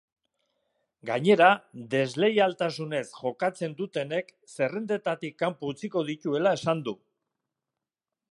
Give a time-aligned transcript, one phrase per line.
[1.07, 1.49] Gainera,
[1.91, 6.95] desleialtasunez jokatzen dutenek zerrendetatik kanpo utziko dituela esan du.